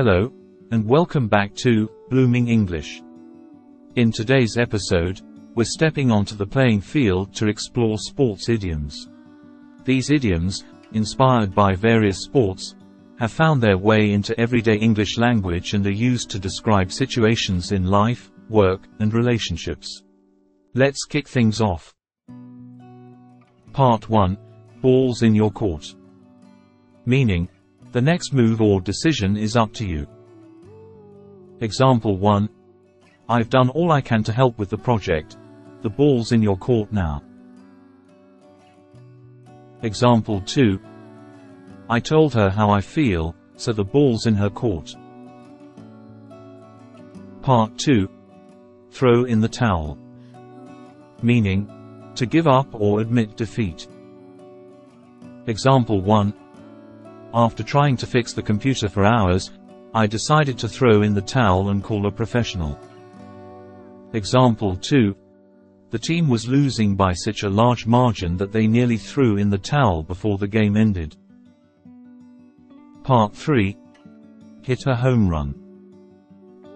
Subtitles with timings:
[0.00, 0.32] Hello,
[0.70, 3.02] and welcome back to Blooming English.
[3.96, 5.22] In today's episode,
[5.56, 9.08] we're stepping onto the playing field to explore sports idioms.
[9.82, 12.76] These idioms, inspired by various sports,
[13.18, 17.84] have found their way into everyday English language and are used to describe situations in
[17.84, 20.04] life, work, and relationships.
[20.74, 21.92] Let's kick things off.
[23.72, 24.38] Part 1
[24.80, 25.92] Balls in your court.
[27.04, 27.48] Meaning,
[27.98, 30.06] the next move or decision is up to you.
[31.60, 32.48] Example 1.
[33.28, 35.36] I've done all I can to help with the project.
[35.82, 37.24] The ball's in your court now.
[39.82, 40.78] Example 2.
[41.90, 44.94] I told her how I feel, so the ball's in her court.
[47.42, 48.08] Part 2.
[48.92, 49.98] Throw in the towel.
[51.20, 51.68] Meaning,
[52.14, 53.88] to give up or admit defeat.
[55.48, 56.32] Example 1.
[57.34, 59.50] After trying to fix the computer for hours,
[59.94, 62.78] I decided to throw in the towel and call a professional.
[64.14, 65.14] Example 2.
[65.90, 69.58] The team was losing by such a large margin that they nearly threw in the
[69.58, 71.16] towel before the game ended.
[73.02, 73.76] Part 3.
[74.62, 75.54] Hit a home run.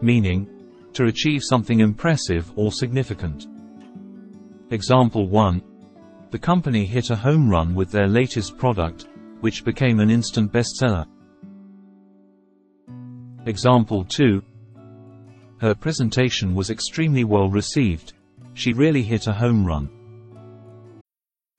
[0.03, 0.49] Meaning,
[0.93, 3.47] to achieve something impressive or significant.
[4.71, 5.63] Example 1.
[6.31, 9.07] The company hit a home run with their latest product,
[9.43, 11.05] which became an instant bestseller.
[13.47, 14.41] Example 2.
[15.61, 18.13] Her presentation was extremely well received.
[18.55, 19.91] She really hit a home run.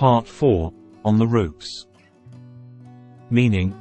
[0.00, 0.72] Part 4
[1.04, 1.86] On the Ropes.
[3.28, 3.74] Meaning,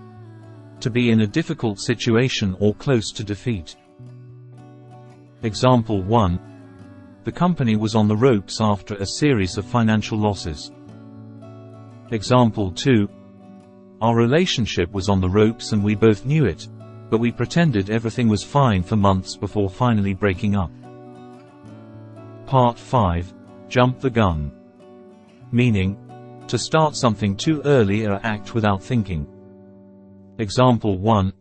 [0.81, 3.77] to be in a difficult situation or close to defeat.
[5.43, 6.37] Example 1.
[7.23, 10.73] The company was on the ropes after a series of financial losses.
[12.11, 13.07] Example 2.
[14.01, 16.67] Our relationship was on the ropes and we both knew it,
[17.09, 20.71] but we pretended everything was fine for months before finally breaking up.
[22.45, 23.33] Part 5
[23.69, 24.51] Jump the Gun.
[25.53, 25.97] Meaning,
[26.49, 29.27] to start something too early or act without thinking.
[30.39, 31.31] Example 1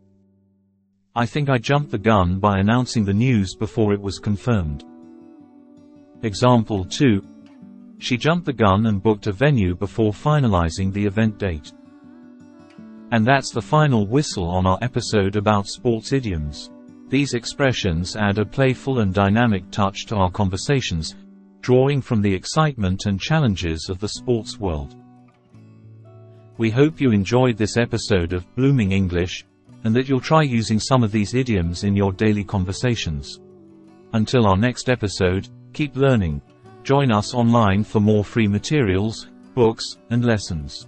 [1.15, 4.85] I think I jumped the gun by announcing the news before it was confirmed.
[6.21, 7.23] Example 2
[7.97, 11.73] She jumped the gun and booked a venue before finalizing the event date.
[13.11, 16.69] And that's the final whistle on our episode about sports idioms.
[17.07, 21.15] These expressions add a playful and dynamic touch to our conversations,
[21.61, 24.95] drawing from the excitement and challenges of the sports world.
[26.57, 29.45] We hope you enjoyed this episode of Blooming English,
[29.83, 33.39] and that you'll try using some of these idioms in your daily conversations.
[34.13, 36.41] Until our next episode, keep learning.
[36.83, 40.87] Join us online for more free materials, books, and lessons.